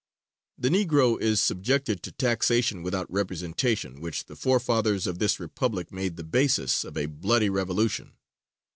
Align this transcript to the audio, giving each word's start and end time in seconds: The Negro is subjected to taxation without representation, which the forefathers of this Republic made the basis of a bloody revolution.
The 0.57 0.69
Negro 0.69 1.21
is 1.21 1.39
subjected 1.43 2.01
to 2.01 2.11
taxation 2.11 2.81
without 2.81 3.05
representation, 3.11 4.01
which 4.01 4.25
the 4.25 4.35
forefathers 4.35 5.05
of 5.05 5.19
this 5.19 5.39
Republic 5.39 5.91
made 5.91 6.15
the 6.17 6.23
basis 6.23 6.83
of 6.83 6.97
a 6.97 7.05
bloody 7.05 7.51
revolution. 7.51 8.13